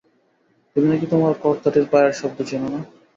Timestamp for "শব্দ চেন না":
2.13-2.79